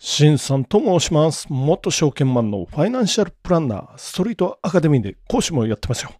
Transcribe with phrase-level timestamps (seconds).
[0.00, 1.46] しんさんと申します。
[1.50, 6.12] 元証券マンのファイナンシャルプランナー、ストリートアカデミーで講師もやってますよ。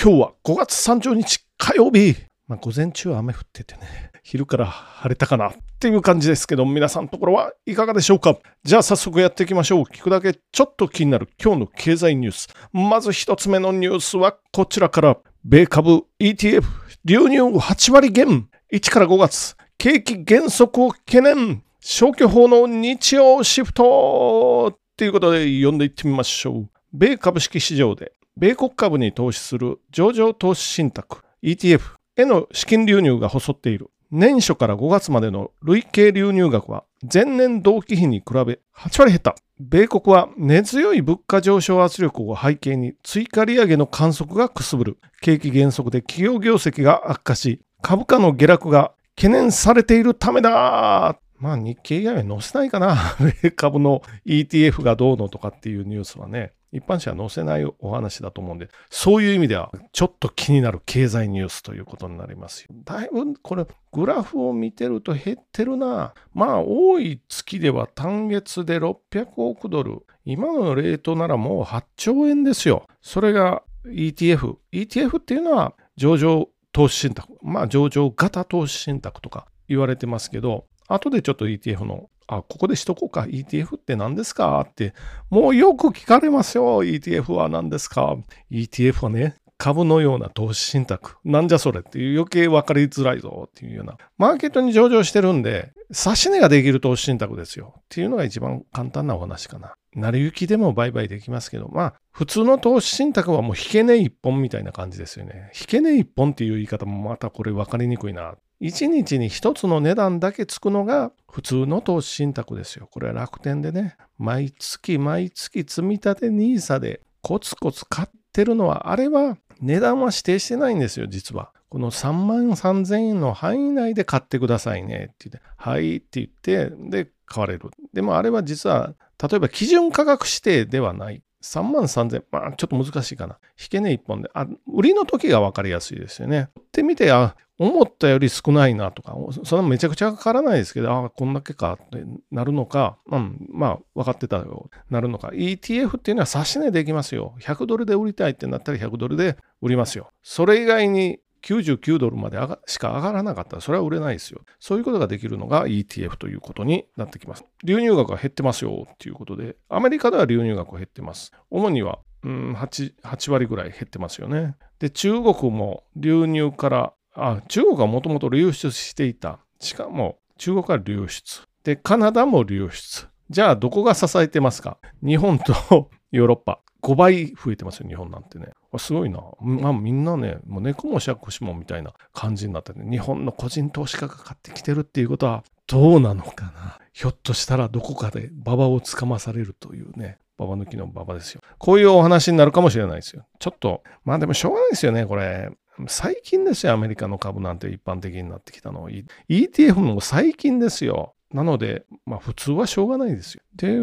[0.00, 2.14] 今日は5月30日火曜日。
[2.46, 8.38] まあ、午前中は雨降っててね、昼から晴れたかなっていう感じですけど、皆さんのところはいかがでしょうか？
[8.62, 9.82] じゃあ早速やっていきましょう。
[9.82, 12.48] 聞くだけちょっと気になる今日の経済ニュース。
[12.72, 16.62] まず一つ目のニュースはこちらから、米株 ETF
[17.04, 18.48] 流入8割減。
[18.72, 21.64] 1から5月、景気減速を懸念。
[21.80, 26.68] 消去法の日曜シフトということで読んでいってみましょう。
[26.92, 31.80] 米株式市場で米国株に投資する上場投資信託 ETF
[32.16, 33.90] への資金流入が細っている。
[34.10, 38.58] 年初から5月までの累計流入額は前年同期比に比べ8
[39.00, 39.36] 割減った。
[39.60, 44.98] 米国は根強い物価上昇圧力を背景に追加利上げの観測がくすぶる。
[45.20, 52.96] 景気減速で企業業績が悪化し、株価の下落が懸念されているためだまあ日経以外は載せないかな。
[53.56, 62.74] 株の ETF がどうのとかっていうニュースはね、一般紙は載せないお話だと思うんで、そういう意味ではちょっと気になる経済ニュースということになりますよ。
[62.84, 66.12] だいぶこれグラフを見てると減ってるな。
[66.34, 70.04] まあ多い月では単月で600億ドル。
[70.24, 72.86] 今のレートならもう8兆円ですよ。
[73.00, 74.56] それが ETF。
[74.72, 77.32] ETF っていうのは上場投資信託。
[77.42, 83.22] まあ上場型投資信託とか言われてますけど、後でちょっと ETF の、あ、ここでしとこうか。
[83.22, 84.60] ETF って何ですか？
[84.68, 84.94] って、
[85.30, 86.82] もうよく聞かれますよ。
[86.82, 88.16] ETF は何ですか
[88.50, 91.16] ?ETF はね、株のような投資信託。
[91.24, 91.80] なんじゃそれ？
[91.80, 93.96] っていう余計分かりづらいぞっていうような。
[94.18, 97.74] マーケットに上場してるんで、差し値ができる投資信託ですよ。
[97.78, 99.74] っていうのが一番簡単なお話かな。
[99.94, 105.50] 成り行きでも売買できますけど、まあ、普通の投資信託はもう引け値一本みたいな感じですよね。
[105.58, 108.34] 引け値一本っていう言い方もまたこれ分かりにくいな。
[108.60, 112.88] 1日に1つの値段だけつくのが普通の投資信託ですよ。
[112.90, 121.52] これは楽天でね、毎月毎月積み立て NISA でコツコツ買ってるのは、あれは値段は指定してないんですよ、実は。
[121.68, 127.70] この3万3000円の範囲内で買ってくださいねって言って、はいって言って、で、買われる。
[127.92, 131.22] でもあれは実は、例えば基準価格指定ではない。
[131.42, 133.38] 3万3000、まあちょっと難しいかな。
[133.60, 134.30] 引け値1本で。
[134.34, 136.48] あ、売りの時が分かりやすいですよね。
[136.56, 145.28] 売ってみて、あ、思ったより少ないなとか、そんなめちゃくちゃかからないですけど、あこんだけかってなるのか、うん、まあ分かってたよ、なるのか。
[145.28, 147.34] ETF っていうのは差し値できますよ。
[147.40, 150.12] 100ドルで売りたいってなったら100ドルで売りますよ。
[150.22, 154.40] それ以外に99ドルまでしか上がらなかったらそれは売れないですよ。
[154.58, 157.44] そういうことができるのが ETF ということになってきます。
[157.64, 161.32] 流入額が減ってますよっていうことで、アメリカでは流入額が減ってます。
[161.50, 164.56] 主には、うん、8, 8割ぐらい減ってますよね。
[164.78, 169.40] で、中国も流入からあ中国はもともと流出していた。
[169.60, 171.42] しかも中国は流出。
[171.64, 173.08] で、カナダも流出。
[173.30, 174.78] じゃあどこが支えてますか？
[175.02, 176.60] 日本とヨーロッパ。
[176.82, 178.48] 5倍増えてますよ、日本なんてね。
[178.78, 179.20] すごいな。
[179.40, 186.78] まあみんなね、もう猫も借子もみたいな感じになってね、日本の個人投資家が買ってきてるっていうことはどうなのかな。
[186.92, 190.18] ひょっとしたらどこかで馬場をつかまされるというね。
[190.38, 191.42] 馬場抜きの馬場ですよ。
[191.58, 193.26] こういうお話になるかもしれないですよ。
[193.40, 195.50] ちょっと、まあでもしょうがないですよね、これ。
[195.88, 198.88] 最近ですよ、アメリカの株なんて一般的になってきたの。
[199.28, 201.14] ETF も最近ですよ。
[201.32, 203.42] なので、まあ普通はしょうがないですよ。
[203.56, 203.78] で、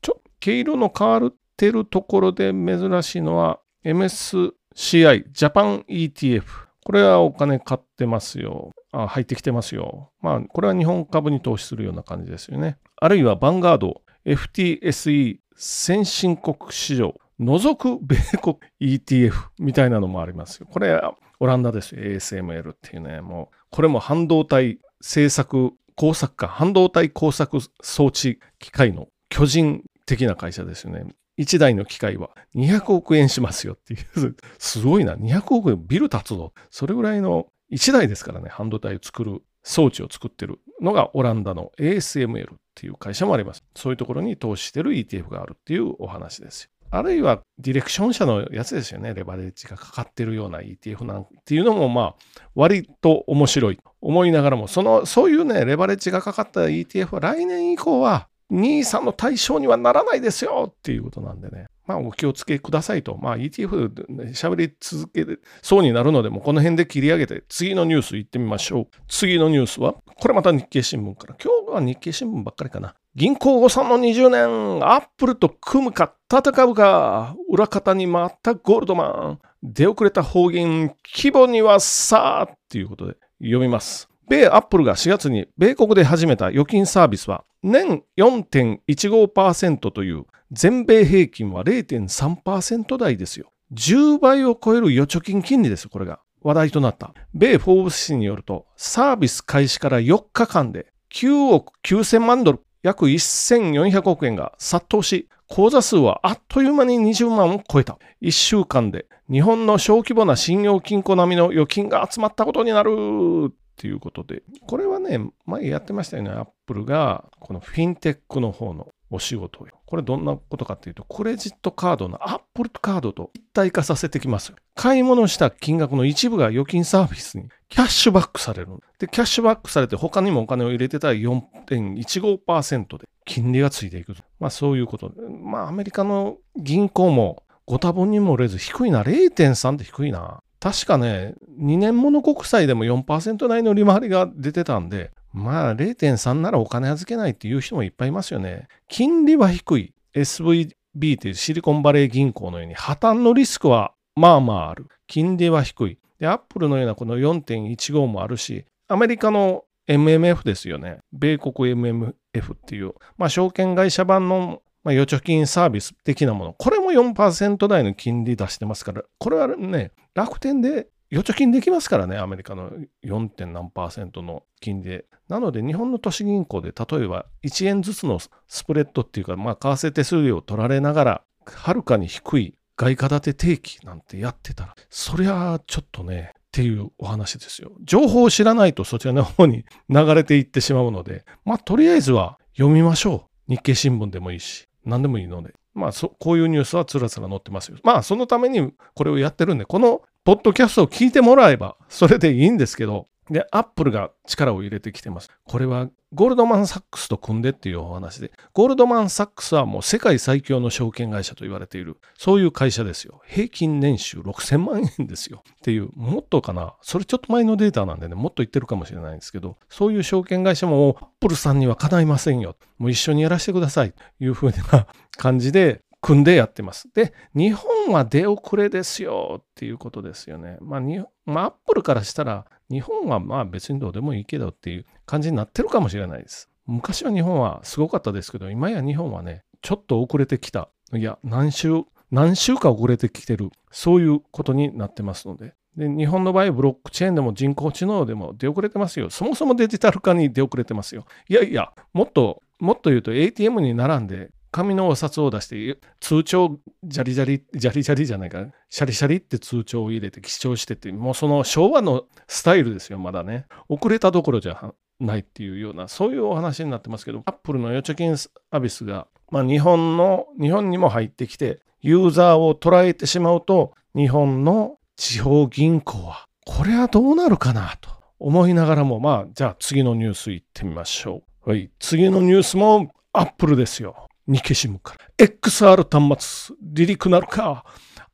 [0.00, 6.42] ちょ毛色の変わってるところで珍しいのは MSCI、ジャパン ETF。
[6.84, 8.72] これはお金買ってますよ。
[8.90, 10.10] あ入ってきてますよ。
[10.20, 12.78] まあ、これは日本株に投資するような感じですよね。
[12.96, 20.66] あるいはバンガード、FTSE 先進国市場除く米国 ETF みたいなのもありますよ。
[20.68, 21.00] これ、
[21.38, 22.02] オランダですよ。
[22.02, 31.04] ASML っていうね、もう、これも半導体製作工作か、半導体工作装置機械の巨人的な会社ですよね。
[31.42, 36.52] 1台の機械は200億円しますよっていう、 すごいな、200億円ビル建つぞ。
[36.70, 43.64] それぐらいの1台ですからね、半導体を作る装置を作ってるのがオランダの ASML っていう会社もあります。
[43.74, 46.70] そういうところに投資してる ETF があるっていうお話ですよ。
[46.94, 49.14] あるいはディレクション社のやつですよね。
[49.14, 52.14] レバレッジがかかってるような ETF なんていうのもまあ
[52.54, 61.66] 割と面白いと思いながらも、その、そういうね、レバレッジがかかった ETF は来年以降は NISA の対象にはならないですよっていうことなんでね。
[61.86, 63.16] まあお気をつけくださいと。
[63.16, 63.92] まあ ETF
[64.32, 65.26] 喋り続け
[65.62, 68.86] そうになるので、もこの辺で切り上げて次のニュース行ってみましょう。
[69.08, 71.36] 次のニュースは、これまた日経新聞から。
[71.42, 72.94] 今日は日経新聞ばっかりかな。
[73.14, 84.11] 銀行誤算の20年、アップルと組むか戦うか、裏方に回ったゴールドマン、出遅れた方言、規模にはさあ、ということで読みます。
[84.32, 93.52] 米アップルが4月に米国で始めた預金サービスは年4.15%という全米平均は0.3%台ですよ。
[93.74, 96.18] 10倍を超える預貯金金利です、これが。
[96.40, 97.12] 話題となった。
[97.34, 107.98] 米フォーブス紙によると、サービス開始から4日間で9億9000万ドル、約1400億円が殺到し、口座数はあっという間に20万を超えた。
[108.22, 113.52] 1週間で日本の小規模な信用金庫並みの預金が集まったことになる
[113.82, 119.66] っていうことで、これはね、前やってましたよね、アップルが、このフィンテックの方のお仕事を。
[119.86, 124.54] これどんなことかっていうと、クレジットカードのアップルカードと一体化させてきます。
[124.76, 128.68] 買い物した金額の一部が預金サービスにキャッシュバックされる。
[129.00, 134.14] で、キャッシュバックされて他にもお金を入れてたら4.15%で金利がついていく。
[134.38, 135.16] まあそういうことで。
[135.28, 139.02] まあアメリカの銀行もご多分にもれず低いな。
[139.02, 140.40] 0.3って低いな。
[140.62, 148.68] 確かね、2年もの国債でも4%台の利回りが出てたんで、まあ0.3ならお金預けないっていう人もいっぱいいますよね。
[148.86, 149.92] 金利は低い。
[150.14, 150.74] SVB
[151.16, 154.86] っていうシリコンバレー銀行のように破綻のリスクはまあまあある。
[155.08, 155.98] 金利は低い。
[156.20, 160.98] で、アップルのようなこの4.15もあるし、アメリカの MMF ですよね。
[161.12, 162.12] 米国 MMF
[162.54, 166.52] っていう、まあ、証券会社版のまあ、預貯金サービス的なもの。
[166.54, 172.70] これも4%台の金利出してますから、これはね、楽天で預貯金できますからね、アメリカの
[173.04, 173.46] 4.
[173.46, 175.04] 何パーセントの金利で。
[175.28, 178.18] なので、日本の都市銀行で例えば1円ずつの
[178.48, 187.72] スプレッドっていうか、まあ、為替手数料を取られながら、はるかに低い外貨建て定期なんてやってたら、そりゃちょっとね、っていうお話ですよ。
[187.82, 193.52] 情報を知らないとそちらの方に流れていってしまうので、まあ、とりあえずは読みましょう。
[193.52, 195.54] 日経新聞でもいいし、何でもいいので。
[195.74, 197.78] まあそ、こういうニュースはつらつら載ってますよ。
[197.82, 205.30] まあ、そのためにこれをやってるんで、このポッドキャストを聞いてもらえば、それでいいんですけど、で、アップルが力を入れてきてます。
[205.44, 213.22] これはゴールドマン・サックスと組んでっていうお話で、ゴールドマン・サックスはもう世界最強の証券会社と言われている、そういう会社ですよ。
[213.26, 215.42] 平均年収6000万円ですよ。
[215.48, 222.56] っていう、もっとかな、それちょっと前のデータなんでね、もっと言ってるかもしれないんですけど、そういう証券会社もアップルさんにはかないませんよ。
[222.76, 223.92] もう一緒にやらせてください。
[223.92, 224.86] というふうな
[225.16, 226.90] 感じで、組んでやってます。
[226.92, 230.58] で、日本は出遅れですよっていうことですよね。
[230.60, 230.80] まあ、
[231.24, 236.48] まあ、アップルからしたら、日本はまあ別にどうでもいいけどっていう感じになってるかもしれないです。
[236.66, 240.68] 昔は日本はすごかったですけど、今や日本はね、ちょっと遅れてきた。
[240.94, 243.50] いや、何週、何週か遅れてきてる。
[243.70, 245.54] そういうことになってますので。
[245.76, 249.10] で、日本の場合、ブロックチェーンでも人工知能でも出遅れてますよ。
[249.10, 251.04] そもそもデジタル化に出遅れてますよ。
[251.28, 258.46] いやいや、もっと、もっと言うと ATM に並んで紙のお札を出して通帳ジャリジャリジャリジャリじゃないか。
[258.68, 263.46] シャリシャリって通帳を入れて記帳しててもうその昭和のスタイルですよまだね。
[263.68, 281.50] 遅れたどころじゃないっていうようなそういうお話になってますけどアップルの預貯金サービスが、まあ、日本の日本にも入ってきてユーザーを捉えてしまうと日本の地方銀行はこれはどうなるかなと思いながらもまあじゃあ次のニュースいってみましょう。
[281.50, 284.08] はい次のニュースもアップルですよ。
[284.32, 285.26] 日経新聞から。
[285.26, 287.64] XR 端末、離陸なるか。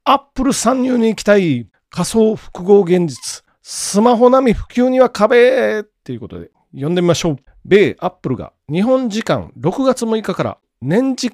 [0.05, 1.69] アップル参入に行きたい。
[1.91, 3.45] 仮想複合現実。
[3.63, 7.37] スマホ並み普及には壁っていうことで読んでみましょう。
[7.65, 11.31] 米アップルが日本時間6月6日から年次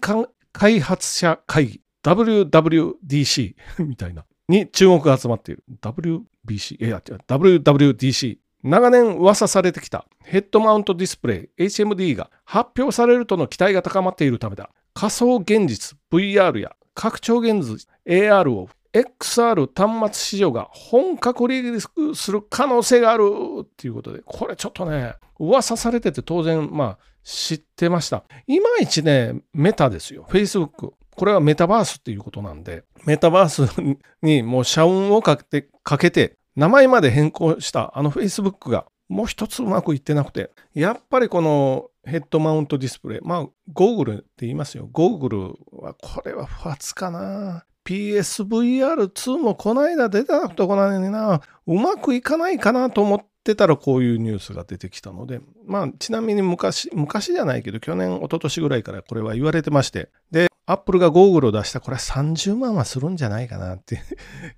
[0.53, 3.55] 開発者会議 WWDC
[3.87, 5.65] みたいなに注目が集まっている。
[5.81, 14.71] WBC、いや違う、WWDC 長年噂されてきたヘッドマウントディスプレイ HMD が発表されるとの期待が高まっているためだ。
[14.95, 23.25] 仮想現実 VR や拡張現実 AR を XR 端末市場が本格リリースする可能性がある
[23.63, 28.23] っていうことで、これちょっとね、噂されてて当然、まあ知ってました。
[28.47, 30.27] いまいちね、メタですよ。
[30.31, 30.93] Facebook。
[31.17, 44.89] これはメタバースっていうことなんで、メタバースにもう社運をかけて、かけて名前まで変更したあの Facebook がもう一つうまくいってなくて、やっぱりこのヘッドマウントディスプレイ、まあ、ゴーグルって言いますよ。
[44.93, 45.41] ゴーグル
[45.73, 47.65] は、これは不発かな。
[47.85, 64.01] PSVR2 もこの間出たとこなのにな、うまくいかないかなと思ってたらこういうニュースが出てきたので、まあ、ちなみに昔、昔じゃないけど、去年、一昨年ぐらいからこれは言われてまして、で、アップルがゴーグルを出したこれは30万はするんじゃないかなって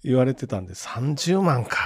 [0.05, 1.79] 言われてたんで、30万か。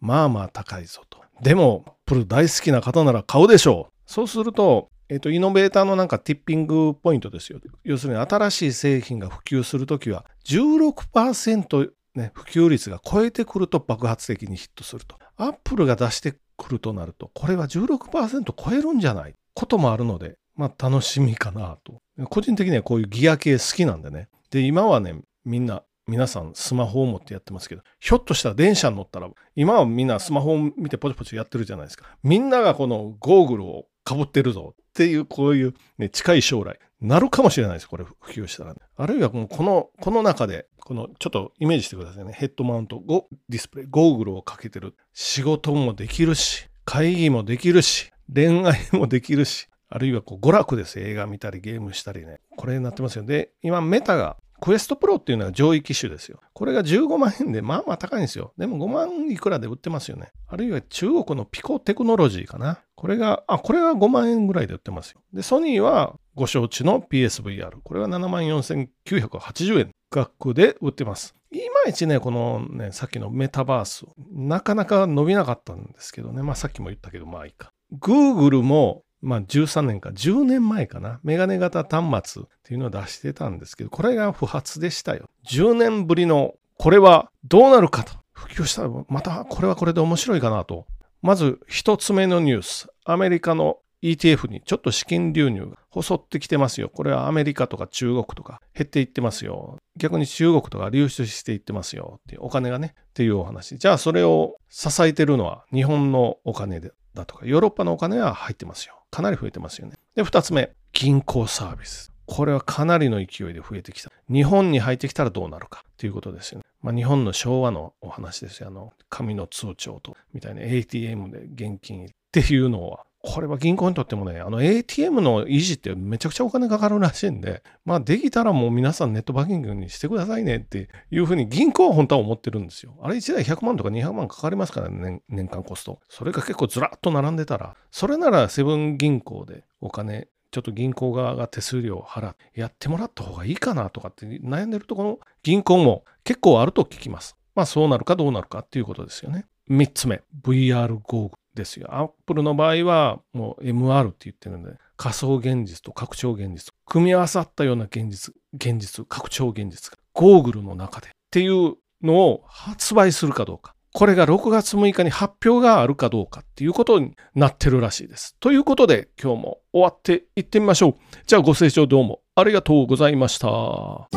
[0.00, 1.20] まあまあ高いぞと。
[1.40, 3.92] でも、アップル大好きな方なら買うでしょう。
[4.06, 7.58] そうすると、えっと、イノベーターのなんかティッピングポイントですよ。
[7.82, 15.16] 要するに新しい製品が普及するときは16%、ね、普及率が超えてくると爆発的にヒットすると。
[15.36, 19.34] アップルが出して来るとなると、これは16%超えるんじゃない？
[19.52, 22.00] こともあるので、まあ楽しみかなと。
[22.26, 24.28] 個人的にはこういうギア系好きなんでね。
[24.50, 32.06] で、今はね、みんな、皆さんスマホを持ってやってますけど、ひょっとしたら電車に乗ったら、今はみんなスマホを見てポチポチやってるじゃないですか。
[32.22, 37.88] みんながこのゴーグルをかぶってるぞっていう、こういう、ね、近い将来、なるかもしれないです。
[37.88, 38.80] これ普及したら、ね。
[38.96, 42.32] あるいはこの、この、この中で、この、ちょっとイメージしてくださいね。
[42.32, 44.94] ヘッドマウント、ゴディスプレイ、ゴーグルをかけてる。
[45.14, 51.00] 仕事もできるし、会議もできるし、恋愛もできるし、あるいはこう娯楽です。
[51.00, 52.40] 映画見たりゲームしたりね。
[52.56, 53.24] これになってますよ。
[53.24, 56.40] で、今メタがクエストプロっていうのが上位機種ですよ。
[56.52, 58.52] これが15万円で、まあまあ高いんですよ。
[58.58, 60.30] でも5万いくらで売ってますよね。
[60.46, 62.80] あるいは中国のピコテクノロジーかな。
[62.94, 65.20] これが、あ、これは5万円ぐらいで売ってますよ。
[65.32, 67.78] で、ソニーはご承知の PSVR。
[67.82, 71.34] これは74,980円額で売ってます。
[71.52, 76.42] いまいちね、このね、さっきのメタバース、なかなか伸びなかったんですけどね。
[76.42, 77.72] まあさっきも言ったけど、まあいいか。
[77.92, 85.28] Google もまあ13年か、10年前かな、メガネ型端末っていうのを出してたんですけど、これが不発でしたよ。
[85.48, 88.14] 10年ぶりの、これはどうなるかと。
[88.32, 90.86] 普及したら、またこれはこれで面白いかなと。
[91.22, 92.88] まず一つ目のニュース。
[93.04, 96.88] アメリカの ETF にちょっと資金流入が細ってきてますよ。
[96.88, 99.76] これはアメリカとか中国とか減っていってますよ。
[99.96, 102.20] 逆に中国とか流出していってますよ。
[102.20, 102.94] っていうお金がね。
[102.96, 103.76] っていうお話。
[103.76, 108.99] じゃあそれを支えてるのは日本のお金だとかヨーロッパのお金は入ってますよ。
[109.10, 109.94] かなり増えてますよね。
[110.14, 112.12] で、二つ目、銀行サービス。
[112.26, 114.10] これはかなりの勢いで増えてきた。
[114.30, 116.64] 日本に入ってきたらどうなるかということですよね。
[116.80, 118.68] まあ、日本の昭和のお話ですよ。
[118.68, 132.96] あの、紙の通帳と、みたいな ATM で現金っていうのは、これは銀行にとってもね、あの ATM の維持ってめちゃくちゃお金かかるらしいんで、まあできたらもう皆さんネットバンキングにしてくださいねっていうふうに銀行は本当は思ってるんですよ。
[133.02, 136.00] あれ1台100万とか200万かかりますからね、年間コスト。
[136.08, 147.36] それが結構ずらっと並んでたら、それならセブン銀行でお金ちょっと銀行側が手数料を払ってやってもらった方がいいかなとかって悩んでるところ銀行も結構あると聞きます。
[147.54, 149.44] まあそうなるかどうなるかっていうことですよね。
[149.70, 151.34] 3つ目、VR ゴーグ。
[151.60, 151.86] ですよ。
[151.90, 163.74] アップルの場合はもう MR って言ってるんで、仮想現実と拡張現実、組み合わさったような現実、現実、拡張現実がゴーグルの中でっていうのを発売するかどうか。
[163.92, 168.36] これが6月6日に発表があるかどうかっていうことになってるらしいです。
[168.40, 170.94] ということで今日も終わっていってみましょう。
[171.26, 174.08] じゃあご清聴どうもありがとうございました。